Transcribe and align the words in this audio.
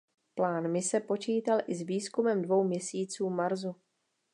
Plán 0.37 0.65
mise 0.73 0.99
počítal 1.09 1.59
i 1.67 1.73
s 1.75 1.81
výzkumem 1.81 2.41
dvou 2.41 2.63
měsíců 2.63 3.29
Marsu. 3.29 3.75